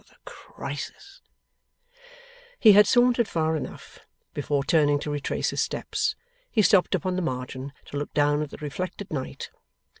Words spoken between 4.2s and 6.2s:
Before turning to retrace his steps,